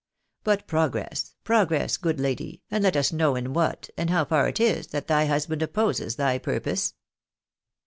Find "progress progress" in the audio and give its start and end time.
0.65-1.97